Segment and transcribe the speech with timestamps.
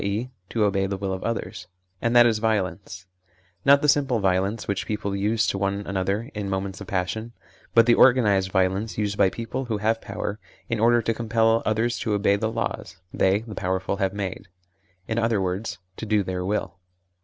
[0.03, 0.31] e.
[0.49, 1.67] to obey the will of others)
[2.01, 3.05] and that is violence;
[3.63, 7.31] not the simple violence which people use to one another in moments of passion,
[7.75, 11.99] but the organised violence used by people who have power, in order to compel others
[11.99, 14.47] to obey the laws they (the powerful) have made
[15.07, 16.79] in other words, to do their will.